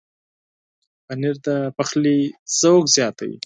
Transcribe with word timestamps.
پنېر 1.05 1.35
د 1.45 1.47
پخلي 1.77 2.17
ذوق 2.59 2.83
زیاتوي. 2.95 3.37